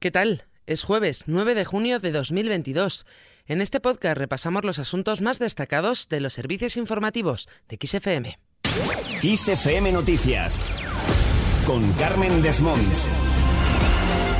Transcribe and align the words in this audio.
¿Qué 0.00 0.12
tal? 0.12 0.44
Es 0.66 0.84
jueves 0.84 1.24
9 1.26 1.56
de 1.56 1.64
junio 1.64 1.98
de 1.98 2.12
2022. 2.12 3.04
En 3.46 3.60
este 3.60 3.80
podcast 3.80 4.16
repasamos 4.16 4.64
los 4.64 4.78
asuntos 4.78 5.22
más 5.22 5.40
destacados 5.40 6.08
de 6.08 6.20
los 6.20 6.34
servicios 6.34 6.76
informativos 6.76 7.48
de 7.68 7.78
XFM. 7.84 8.38
XFM 9.20 9.90
Noticias 9.90 10.60
con 11.66 11.90
Carmen 11.94 12.42
Desmonts. 12.42 13.08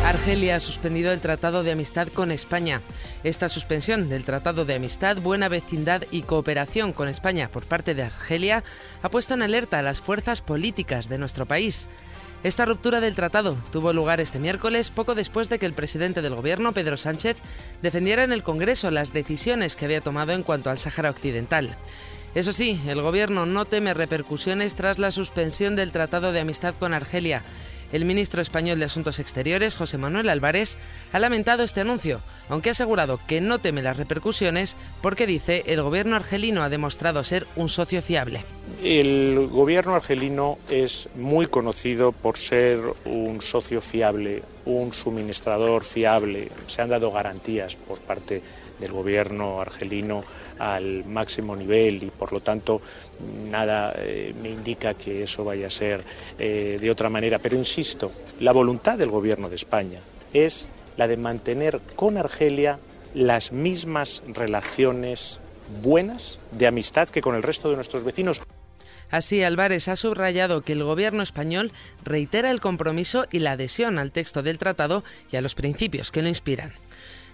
Argelia 0.05 0.57
ha 0.57 0.61
suspendido 0.61 1.13
el 1.13 1.21
Tratado 1.21 1.63
de 1.63 1.73
Amistad 1.73 2.09
con 2.09 2.31
España. 2.31 2.81
Esta 3.25 3.49
suspensión 3.49 4.09
del 4.09 4.25
Tratado 4.25 4.65
de 4.65 4.75
Amistad, 4.75 5.19
Buena 5.19 5.49
Vecindad 5.49 6.05
y 6.11 6.23
Cooperación 6.23 6.93
con 6.93 7.09
España 7.09 7.51
por 7.51 7.65
parte 7.67 7.95
de 7.95 8.05
Argelia 8.05 8.65
ha 9.03 9.11
puesto 9.11 9.35
en 9.35 9.43
alerta 9.43 9.79
a 9.79 9.83
las 9.83 10.01
fuerzas 10.01 10.41
políticas 10.41 11.09
de 11.09 11.19
nuestro 11.19 11.47
país. 11.47 11.89
Esta 12.45 12.65
ruptura 12.65 13.01
del 13.01 13.17
tratado 13.17 13.57
tuvo 13.73 13.93
lugar 13.93 14.21
este 14.21 14.39
miércoles, 14.39 14.91
poco 14.91 15.17
después 15.17 15.49
de 15.49 15.59
que 15.59 15.67
el 15.67 15.75
presidente 15.75 16.23
del 16.23 16.37
gobierno, 16.37 16.73
Pedro 16.73 16.97
Sánchez, 16.97 17.37
defendiera 17.83 18.23
en 18.23 18.33
el 18.33 18.45
Congreso 18.45 18.93
las 18.93 19.13
decisiones 19.13 19.75
que 19.75 19.87
había 19.87 20.01
tomado 20.01 20.33
en 20.33 20.45
cuanto 20.45 20.71
al 20.71 20.79
Sáhara 20.79 21.11
Occidental. 21.11 21.77
Eso 22.37 22.53
sí, 22.53 22.81
el 22.87 23.03
gobierno 23.03 23.47
no 23.47 23.65
teme 23.65 23.95
repercusiones 23.95 24.77
tras 24.77 25.01
la 25.01 25.11
suspensión 25.11 25.75
del 25.75 25.91
Tratado 25.91 26.31
de 26.31 26.41
Amistad 26.41 26.75
con 26.79 26.95
Argelia 26.95 27.43
el 27.93 28.05
ministro 28.05 28.43
español 28.43 28.79
de 28.79 28.85
Asuntos 28.85 29.19
Exteriores, 29.19 29.77
José 29.77 29.99
Manuel 29.99 30.29
Álvarez, 30.29 30.79
ha 31.13 31.19
lamentado 31.19 31.63
este 31.63 31.81
anuncio, 31.81 32.21
aunque 32.49 32.71
ha 32.71 32.73
asegurado 32.73 33.21
que 33.27 33.41
no 33.41 33.59
teme 33.59 33.83
las 33.83 33.97
repercusiones 33.97 34.77
porque 35.01 35.27
dice 35.27 35.63
el 35.67 35.83
gobierno 35.83 36.17
argelino 36.17 36.63
ha 36.63 36.69
demostrado 36.69 37.25
ser 37.25 37.47
un 37.57 37.69
socio 37.69 38.03
fiable. 38.03 38.45
El 38.83 39.49
gobierno 39.51 39.95
argelino 39.95 40.59
es 40.71 41.09
muy 41.17 41.47
conocido 41.47 42.13
por 42.13 42.37
ser 42.37 42.79
un 43.05 43.41
socio 43.41 43.81
fiable, 43.81 44.43
un 44.69 44.93
suministrador 44.93 45.85
fiable. 45.85 46.49
Se 46.67 46.83
han 46.83 46.91
dado 46.91 47.11
garantías 47.11 47.77
por 47.77 48.01
parte 48.01 48.43
del 48.79 48.93
gobierno 48.93 49.61
argelino 49.61 50.23
al 50.59 51.05
máximo 51.05 51.57
nivel 51.57 52.03
y 52.03 52.11
por 52.11 52.33
lo 52.33 52.41
tanto 52.41 52.81
nada 53.51 53.95
eh, 53.97 54.35
me 54.41 54.51
indica 54.51 54.95
que 54.95 55.23
eso 55.23 55.45
vaya 55.45 55.67
a 55.67 55.71
ser 55.71 56.03
eh, 56.39 56.79
de 56.81 56.91
otra 56.91 57.09
manera. 57.09 57.39
Pero 57.39 57.57
insisto, 57.57 58.13
la 58.41 58.53
voluntad 58.53 58.99
del 58.99 59.11
gobierno 59.11 59.49
de 59.49 59.57
España 59.57 60.01
es 60.33 60.69
la 60.97 61.09
de 61.09 61.17
mantener 61.17 61.81
con 61.97 62.17
Argelia 62.17 62.79
las 63.15 63.53
mismas 63.53 64.23
relaciones 64.29 65.41
buenas 65.83 66.41
de 66.53 66.67
amistad 66.67 67.09
que 67.09 67.23
con 67.23 67.35
el 67.35 67.43
resto 67.43 67.71
de 67.71 67.77
nuestros 67.77 68.05
vecinos. 68.05 68.41
Así, 69.11 69.43
Álvarez 69.43 69.89
ha 69.89 69.97
subrayado 69.97 70.63
que 70.63 70.73
el 70.75 70.83
gobierno 70.83 71.23
español 71.23 71.73
reitera 72.05 72.51
el 72.51 72.61
compromiso 72.61 73.27
y 73.31 73.39
la 73.39 73.53
adhesión 73.53 73.99
al 73.99 74.13
texto 74.13 74.43
del 74.43 74.59
tratado 74.59 75.05
y 75.33 75.37
a 75.37 75.41
los 75.41 75.55
principios 75.55 76.11
que 76.11 76.23
lo 76.23 76.29
inspiran. 76.29 76.73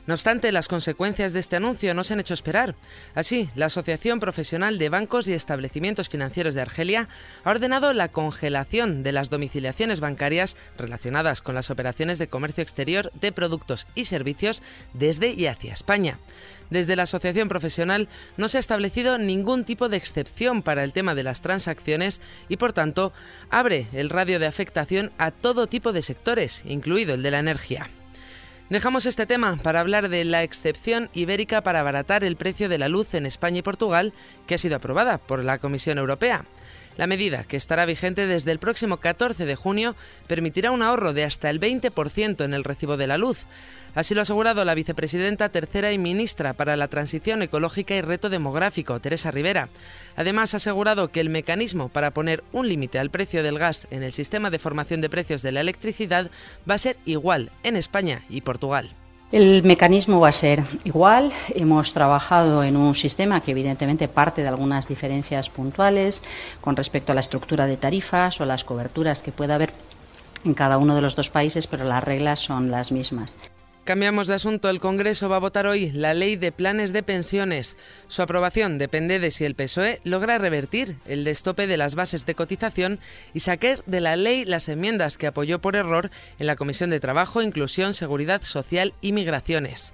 No 0.06 0.12
obstante, 0.12 0.52
las 0.52 0.68
consecuencias 0.68 1.32
de 1.32 1.40
este 1.40 1.56
anuncio 1.56 1.94
no 1.94 2.04
se 2.04 2.12
han 2.12 2.20
hecho 2.20 2.34
esperar. 2.34 2.74
Así, 3.14 3.48
la 3.54 3.66
Asociación 3.66 4.20
Profesional 4.20 4.76
de 4.76 4.90
Bancos 4.90 5.28
y 5.28 5.32
Establecimientos 5.32 6.10
Financieros 6.10 6.54
de 6.54 6.60
Argelia 6.60 7.08
ha 7.42 7.50
ordenado 7.50 7.94
la 7.94 8.08
congelación 8.08 9.02
de 9.02 9.12
las 9.12 9.30
domiciliaciones 9.30 10.00
bancarias 10.00 10.58
relacionadas 10.76 11.40
con 11.40 11.54
las 11.54 11.70
operaciones 11.70 12.18
de 12.18 12.28
comercio 12.28 12.60
exterior 12.60 13.12
de 13.18 13.32
productos 13.32 13.86
y 13.94 14.04
servicios 14.04 14.62
desde 14.92 15.32
y 15.32 15.46
hacia 15.46 15.72
España. 15.72 16.18
Desde 16.68 16.96
la 16.96 17.04
asociación 17.04 17.48
profesional 17.48 18.08
no 18.36 18.50
se 18.50 18.58
ha 18.58 18.60
establecido 18.60 19.16
ningún 19.16 19.64
tipo 19.64 19.88
de 19.88 19.96
excepción 19.96 20.62
para 20.62 20.84
el 20.84 20.92
tema 20.92 21.14
de 21.14 21.22
las 21.22 21.40
transacciones 21.40 22.20
y, 22.50 22.58
por 22.58 22.74
tanto, 22.74 23.14
abre 23.48 23.88
el 23.92 24.10
radio 24.10 24.38
de 24.38 24.46
afectación 24.46 25.12
a 25.16 25.30
todo 25.30 25.66
tipo 25.66 25.92
de 25.92 26.02
sectores, 26.02 26.62
incluido 26.66 27.14
el 27.14 27.22
de 27.22 27.30
la 27.30 27.38
energía. 27.38 27.88
Dejamos 28.70 29.04
este 29.04 29.26
tema 29.26 29.58
para 29.62 29.80
hablar 29.80 30.08
de 30.08 30.24
la 30.24 30.42
excepción 30.42 31.10
ibérica 31.12 31.62
para 31.62 31.80
abaratar 31.80 32.24
el 32.24 32.36
precio 32.36 32.70
de 32.70 32.78
la 32.78 32.88
luz 32.88 33.12
en 33.12 33.26
España 33.26 33.58
y 33.58 33.62
Portugal, 33.62 34.14
que 34.46 34.54
ha 34.54 34.58
sido 34.58 34.76
aprobada 34.76 35.18
por 35.18 35.44
la 35.44 35.58
Comisión 35.58 35.98
Europea. 35.98 36.46
La 36.96 37.08
medida, 37.08 37.42
que 37.42 37.56
estará 37.56 37.86
vigente 37.86 38.26
desde 38.26 38.52
el 38.52 38.60
próximo 38.60 38.98
14 38.98 39.46
de 39.46 39.56
junio, 39.56 39.96
permitirá 40.28 40.70
un 40.70 40.82
ahorro 40.82 41.12
de 41.12 41.24
hasta 41.24 41.50
el 41.50 41.60
20% 41.60 42.44
en 42.44 42.54
el 42.54 42.62
recibo 42.62 42.96
de 42.96 43.08
la 43.08 43.18
luz. 43.18 43.46
Así 43.94 44.14
lo 44.14 44.20
ha 44.20 44.22
asegurado 44.22 44.64
la 44.64 44.74
vicepresidenta 44.74 45.48
tercera 45.48 45.92
y 45.92 45.98
ministra 45.98 46.52
para 46.52 46.76
la 46.76 46.88
Transición 46.88 47.42
Ecológica 47.42 47.94
y 47.94 48.00
Reto 48.00 48.28
Demográfico, 48.28 49.00
Teresa 49.00 49.30
Rivera. 49.30 49.68
Además, 50.16 50.54
ha 50.54 50.58
asegurado 50.58 51.08
que 51.08 51.20
el 51.20 51.30
mecanismo 51.30 51.88
para 51.88 52.12
poner 52.12 52.44
un 52.52 52.68
límite 52.68 52.98
al 52.98 53.10
precio 53.10 53.42
del 53.42 53.58
gas 53.58 53.88
en 53.90 54.02
el 54.02 54.12
sistema 54.12 54.50
de 54.50 54.58
formación 54.58 55.00
de 55.00 55.10
precios 55.10 55.42
de 55.42 55.52
la 55.52 55.60
electricidad 55.60 56.30
va 56.68 56.74
a 56.74 56.78
ser 56.78 56.96
igual 57.04 57.50
en 57.62 57.76
España 57.76 58.24
y 58.28 58.40
Portugal. 58.40 58.94
El 59.34 59.64
mecanismo 59.64 60.20
va 60.20 60.28
a 60.28 60.32
ser 60.32 60.62
igual. 60.84 61.32
Hemos 61.56 61.92
trabajado 61.92 62.62
en 62.62 62.76
un 62.76 62.94
sistema 62.94 63.40
que 63.40 63.50
evidentemente 63.50 64.06
parte 64.06 64.42
de 64.42 64.46
algunas 64.46 64.86
diferencias 64.86 65.48
puntuales 65.48 66.22
con 66.60 66.76
respecto 66.76 67.10
a 67.10 67.16
la 67.16 67.20
estructura 67.20 67.66
de 67.66 67.76
tarifas 67.76 68.40
o 68.40 68.44
las 68.44 68.62
coberturas 68.62 69.22
que 69.22 69.32
pueda 69.32 69.56
haber 69.56 69.72
en 70.44 70.54
cada 70.54 70.78
uno 70.78 70.94
de 70.94 71.00
los 71.00 71.16
dos 71.16 71.30
países, 71.30 71.66
pero 71.66 71.82
las 71.82 72.04
reglas 72.04 72.38
son 72.38 72.70
las 72.70 72.92
mismas. 72.92 73.36
Cambiamos 73.84 74.28
de 74.28 74.34
asunto. 74.34 74.70
El 74.70 74.80
Congreso 74.80 75.28
va 75.28 75.36
a 75.36 75.40
votar 75.40 75.66
hoy 75.66 75.90
la 75.90 76.14
ley 76.14 76.36
de 76.36 76.52
planes 76.52 76.94
de 76.94 77.02
pensiones. 77.02 77.76
Su 78.08 78.22
aprobación 78.22 78.78
depende 78.78 79.20
de 79.20 79.30
si 79.30 79.44
el 79.44 79.54
PSOE 79.54 80.00
logra 80.04 80.38
revertir 80.38 80.96
el 81.04 81.22
destope 81.22 81.66
de 81.66 81.76
las 81.76 81.94
bases 81.94 82.24
de 82.24 82.34
cotización 82.34 82.98
y 83.34 83.40
sacar 83.40 83.84
de 83.84 84.00
la 84.00 84.16
ley 84.16 84.46
las 84.46 84.70
enmiendas 84.70 85.18
que 85.18 85.26
apoyó 85.26 85.60
por 85.60 85.76
error 85.76 86.10
en 86.38 86.46
la 86.46 86.56
Comisión 86.56 86.88
de 86.88 86.98
Trabajo, 86.98 87.42
Inclusión, 87.42 87.92
Seguridad 87.92 88.40
Social 88.40 88.94
y 89.02 89.12
Migraciones. 89.12 89.92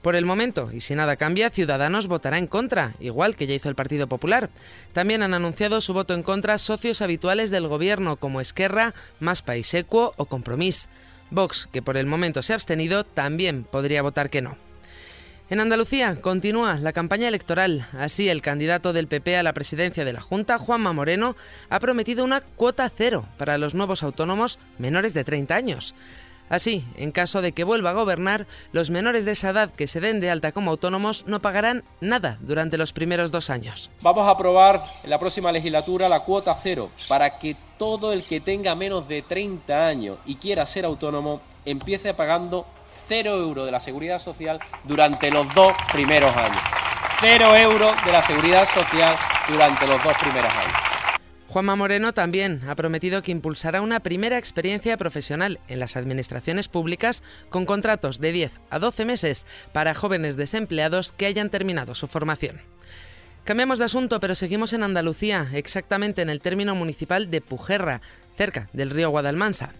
Por 0.00 0.14
el 0.14 0.26
momento, 0.26 0.70
y 0.72 0.80
si 0.80 0.94
nada 0.94 1.16
cambia, 1.16 1.50
Ciudadanos 1.50 2.06
votará 2.06 2.38
en 2.38 2.46
contra, 2.46 2.94
igual 3.00 3.36
que 3.36 3.48
ya 3.48 3.54
hizo 3.54 3.68
el 3.68 3.74
Partido 3.74 4.06
Popular. 4.06 4.48
También 4.92 5.22
han 5.24 5.34
anunciado 5.34 5.80
su 5.80 5.92
voto 5.92 6.14
en 6.14 6.22
contra 6.22 6.58
socios 6.58 7.02
habituales 7.02 7.50
del 7.50 7.66
Gobierno 7.66 8.16
como 8.16 8.40
Esquerra, 8.40 8.94
Más 9.18 9.42
País 9.42 9.74
Equo 9.74 10.14
o 10.18 10.26
Compromís. 10.26 10.88
Vox, 11.34 11.68
que 11.72 11.82
por 11.82 11.96
el 11.96 12.06
momento 12.06 12.42
se 12.42 12.52
ha 12.52 12.56
abstenido, 12.56 13.04
también 13.04 13.64
podría 13.64 14.02
votar 14.02 14.30
que 14.30 14.42
no. 14.42 14.56
En 15.50 15.60
Andalucía 15.60 16.20
continúa 16.22 16.78
la 16.78 16.94
campaña 16.94 17.28
electoral. 17.28 17.86
Así, 17.98 18.30
el 18.30 18.40
candidato 18.40 18.94
del 18.94 19.08
PP 19.08 19.36
a 19.36 19.42
la 19.42 19.52
presidencia 19.52 20.04
de 20.04 20.14
la 20.14 20.22
Junta, 20.22 20.58
Juanma 20.58 20.94
Moreno, 20.94 21.36
ha 21.68 21.80
prometido 21.80 22.24
una 22.24 22.40
cuota 22.40 22.90
cero 22.94 23.28
para 23.36 23.58
los 23.58 23.74
nuevos 23.74 24.02
autónomos 24.02 24.58
menores 24.78 25.12
de 25.12 25.22
30 25.22 25.54
años. 25.54 25.94
Así, 26.48 26.84
en 26.96 27.10
caso 27.10 27.42
de 27.42 27.52
que 27.52 27.64
vuelva 27.64 27.90
a 27.90 27.94
gobernar, 27.94 28.46
los 28.72 28.90
menores 28.90 29.24
de 29.24 29.32
esa 29.32 29.50
edad 29.50 29.70
que 29.70 29.86
se 29.86 30.00
den 30.00 30.20
de 30.20 30.30
alta 30.30 30.52
como 30.52 30.70
autónomos 30.70 31.24
no 31.26 31.40
pagarán 31.40 31.84
nada 32.00 32.38
durante 32.40 32.76
los 32.76 32.92
primeros 32.92 33.30
dos 33.30 33.50
años. 33.50 33.90
Vamos 34.02 34.28
a 34.28 34.32
aprobar 34.32 34.84
en 35.02 35.10
la 35.10 35.18
próxima 35.18 35.50
legislatura 35.52 36.08
la 36.08 36.20
cuota 36.20 36.54
cero 36.54 36.90
para 37.08 37.38
que 37.38 37.56
todo 37.78 38.12
el 38.12 38.24
que 38.24 38.40
tenga 38.40 38.74
menos 38.74 39.08
de 39.08 39.22
30 39.22 39.86
años 39.86 40.18
y 40.26 40.36
quiera 40.36 40.66
ser 40.66 40.84
autónomo 40.84 41.40
empiece 41.64 42.14
pagando 42.14 42.66
cero 43.08 43.38
euros 43.38 43.66
de 43.66 43.72
la 43.72 43.80
seguridad 43.80 44.18
social 44.18 44.60
durante 44.84 45.30
los 45.30 45.52
dos 45.54 45.72
primeros 45.92 46.34
años. 46.36 46.60
Cero 47.20 47.56
euros 47.56 47.92
de 48.04 48.12
la 48.12 48.22
seguridad 48.22 48.66
social 48.66 49.16
durante 49.48 49.86
los 49.86 50.02
dos 50.02 50.14
primeros 50.18 50.50
años. 50.50 50.83
Juanma 51.54 51.76
Moreno 51.76 52.12
también 52.12 52.62
ha 52.66 52.74
prometido 52.74 53.22
que 53.22 53.30
impulsará 53.30 53.80
una 53.80 54.00
primera 54.00 54.38
experiencia 54.38 54.96
profesional 54.96 55.60
en 55.68 55.78
las 55.78 55.96
administraciones 55.96 56.66
públicas 56.66 57.22
con 57.48 57.64
contratos 57.64 58.18
de 58.18 58.32
10 58.32 58.58
a 58.70 58.80
12 58.80 59.04
meses 59.04 59.46
para 59.72 59.94
jóvenes 59.94 60.34
desempleados 60.34 61.12
que 61.12 61.26
hayan 61.26 61.50
terminado 61.50 61.94
su 61.94 62.08
formación. 62.08 62.60
Cambiamos 63.44 63.78
de 63.78 63.84
asunto, 63.84 64.18
pero 64.18 64.34
seguimos 64.34 64.72
en 64.72 64.82
Andalucía, 64.82 65.48
exactamente 65.52 66.22
en 66.22 66.30
el 66.30 66.40
término 66.40 66.74
municipal 66.74 67.30
de 67.30 67.40
Pujerra, 67.40 68.00
cerca 68.36 68.68
del 68.72 68.90
río 68.90 69.10
Guadalmansa 69.10 69.74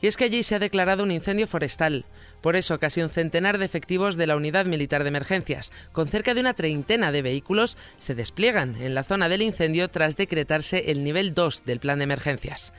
y 0.00 0.06
es 0.06 0.16
que 0.16 0.24
allí 0.24 0.42
se 0.42 0.54
ha 0.54 0.58
declarado 0.58 1.02
un 1.02 1.10
incendio 1.10 1.46
forestal. 1.46 2.04
Por 2.40 2.56
eso, 2.56 2.78
casi 2.78 3.02
un 3.02 3.10
centenar 3.10 3.58
de 3.58 3.64
efectivos 3.64 4.16
de 4.16 4.26
la 4.26 4.36
Unidad 4.36 4.66
Militar 4.66 5.02
de 5.02 5.08
Emergencias, 5.08 5.72
con 5.92 6.08
cerca 6.08 6.34
de 6.34 6.40
una 6.40 6.54
treintena 6.54 7.12
de 7.12 7.22
vehículos, 7.22 7.78
se 7.96 8.14
despliegan 8.14 8.76
en 8.82 8.94
la 8.94 9.04
zona 9.04 9.28
del 9.28 9.42
incendio 9.42 9.88
tras 9.88 10.16
decretarse 10.16 10.90
el 10.90 11.04
nivel 11.04 11.34
2 11.34 11.64
del 11.64 11.80
plan 11.80 11.98
de 11.98 12.04
emergencias. 12.04 12.72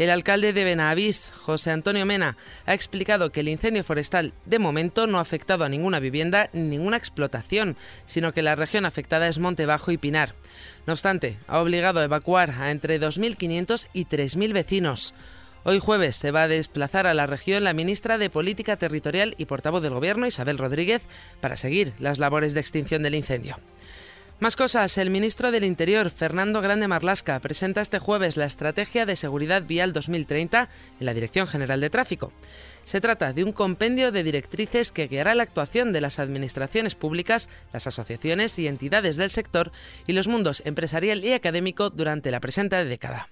El 0.00 0.08
alcalde 0.08 0.54
de 0.54 0.64
Benavís, 0.64 1.30
José 1.30 1.72
Antonio 1.72 2.06
Mena, 2.06 2.38
ha 2.64 2.72
explicado 2.72 3.32
que 3.32 3.40
el 3.40 3.48
incendio 3.48 3.84
forestal 3.84 4.32
de 4.46 4.58
momento 4.58 5.06
no 5.06 5.18
ha 5.18 5.20
afectado 5.20 5.62
a 5.62 5.68
ninguna 5.68 6.00
vivienda 6.00 6.48
ni 6.54 6.62
ninguna 6.62 6.96
explotación, 6.96 7.76
sino 8.06 8.32
que 8.32 8.40
la 8.40 8.56
región 8.56 8.86
afectada 8.86 9.28
es 9.28 9.38
Monte 9.38 9.66
Bajo 9.66 9.90
y 9.90 9.98
Pinar. 9.98 10.34
No 10.86 10.94
obstante, 10.94 11.36
ha 11.46 11.60
obligado 11.60 12.00
a 12.00 12.04
evacuar 12.04 12.50
a 12.52 12.70
entre 12.70 12.98
2.500 12.98 13.88
y 13.92 14.06
3.000 14.06 14.54
vecinos. 14.54 15.12
Hoy 15.62 15.78
jueves 15.78 16.16
se 16.16 16.30
va 16.30 16.44
a 16.44 16.48
desplazar 16.48 17.06
a 17.06 17.12
la 17.12 17.26
región 17.26 17.64
la 17.64 17.74
ministra 17.74 18.16
de 18.16 18.30
Política 18.30 18.78
Territorial 18.78 19.34
y 19.36 19.44
portavoz 19.44 19.82
del 19.82 19.92
Gobierno, 19.92 20.26
Isabel 20.26 20.56
Rodríguez, 20.56 21.02
para 21.42 21.56
seguir 21.56 21.92
las 21.98 22.18
labores 22.18 22.54
de 22.54 22.60
extinción 22.60 23.02
del 23.02 23.14
incendio. 23.14 23.56
Más 24.38 24.56
cosas. 24.56 24.96
El 24.96 25.10
ministro 25.10 25.50
del 25.50 25.64
Interior, 25.64 26.08
Fernando 26.08 26.62
Grande 26.62 26.88
Marlasca, 26.88 27.38
presenta 27.40 27.82
este 27.82 27.98
jueves 27.98 28.38
la 28.38 28.46
Estrategia 28.46 29.04
de 29.04 29.16
Seguridad 29.16 29.64
Vial 29.64 29.92
2030 29.92 30.70
en 30.98 31.06
la 31.06 31.12
Dirección 31.12 31.46
General 31.46 31.78
de 31.78 31.90
Tráfico. 31.90 32.32
Se 32.84 33.02
trata 33.02 33.34
de 33.34 33.44
un 33.44 33.52
compendio 33.52 34.12
de 34.12 34.22
directrices 34.22 34.90
que 34.92 35.08
guiará 35.08 35.34
la 35.34 35.42
actuación 35.42 35.92
de 35.92 36.00
las 36.00 36.18
administraciones 36.18 36.94
públicas, 36.94 37.50
las 37.74 37.86
asociaciones 37.86 38.58
y 38.58 38.66
entidades 38.66 39.16
del 39.16 39.28
sector 39.28 39.72
y 40.06 40.14
los 40.14 40.26
mundos 40.26 40.62
empresarial 40.64 41.22
y 41.22 41.34
académico 41.34 41.90
durante 41.90 42.30
la 42.30 42.40
presente 42.40 42.82
década. 42.86 43.28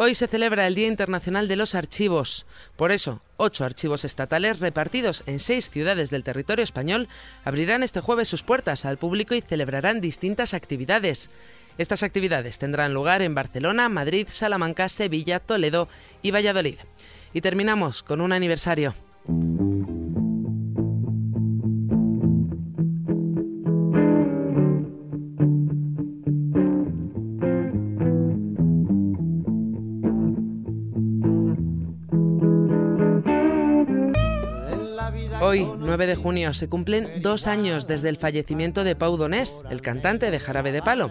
Hoy 0.00 0.14
se 0.14 0.28
celebra 0.28 0.68
el 0.68 0.76
Día 0.76 0.86
Internacional 0.86 1.48
de 1.48 1.56
los 1.56 1.74
Archivos. 1.74 2.46
Por 2.76 2.92
eso, 2.92 3.20
ocho 3.36 3.64
archivos 3.64 4.04
estatales 4.04 4.60
repartidos 4.60 5.24
en 5.26 5.40
seis 5.40 5.70
ciudades 5.70 6.10
del 6.10 6.22
territorio 6.22 6.62
español 6.62 7.08
abrirán 7.44 7.82
este 7.82 7.98
jueves 7.98 8.28
sus 8.28 8.44
puertas 8.44 8.84
al 8.84 8.96
público 8.96 9.34
y 9.34 9.40
celebrarán 9.40 10.00
distintas 10.00 10.54
actividades. 10.54 11.30
Estas 11.78 12.04
actividades 12.04 12.60
tendrán 12.60 12.94
lugar 12.94 13.22
en 13.22 13.34
Barcelona, 13.34 13.88
Madrid, 13.88 14.28
Salamanca, 14.30 14.88
Sevilla, 14.88 15.40
Toledo 15.40 15.88
y 16.22 16.30
Valladolid. 16.30 16.78
Y 17.32 17.40
terminamos 17.40 18.04
con 18.04 18.20
un 18.20 18.32
aniversario. 18.32 18.94
Hoy, 35.48 35.66
9 35.78 36.06
de 36.06 36.14
junio, 36.14 36.52
se 36.52 36.68
cumplen 36.68 37.22
dos 37.22 37.46
años 37.46 37.86
desde 37.86 38.10
el 38.10 38.18
fallecimiento 38.18 38.84
de 38.84 38.94
Pau 38.94 39.16
Donés, 39.16 39.62
el 39.70 39.80
cantante 39.80 40.30
de 40.30 40.38
Jarabe 40.38 40.72
de 40.72 40.82
Palo. 40.82 41.10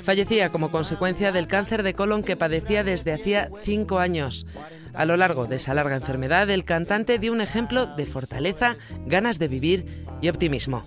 Fallecía 0.00 0.48
como 0.48 0.70
consecuencia 0.70 1.32
del 1.32 1.48
cáncer 1.48 1.82
de 1.82 1.92
colon 1.92 2.22
que 2.22 2.34
padecía 2.34 2.82
desde 2.82 3.12
hacía 3.12 3.50
cinco 3.62 3.98
años. 3.98 4.46
A 4.94 5.04
lo 5.04 5.18
largo 5.18 5.44
de 5.44 5.56
esa 5.56 5.74
larga 5.74 5.96
enfermedad, 5.96 6.48
el 6.48 6.64
cantante 6.64 7.18
dio 7.18 7.30
un 7.30 7.42
ejemplo 7.42 7.84
de 7.84 8.06
fortaleza, 8.06 8.78
ganas 9.04 9.38
de 9.38 9.48
vivir 9.48 10.06
y 10.22 10.30
optimismo. 10.30 10.86